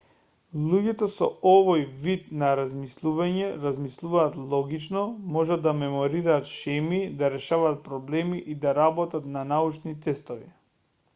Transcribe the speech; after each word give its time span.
луѓето 0.69 1.07
со 1.15 1.25
овој 1.49 1.83
вид 2.05 2.23
на 2.43 2.47
размислување 2.59 3.49
размислуваат 3.65 4.39
логично 4.53 5.03
можат 5.35 5.63
да 5.67 5.73
меморираат 5.83 6.49
шеми 6.53 7.01
да 7.21 7.29
решаваат 7.35 7.81
проблеми 7.89 8.39
и 8.55 8.55
да 8.65 8.73
работат 8.79 9.29
на 9.37 9.45
научни 9.55 9.95
тестови 10.07 10.49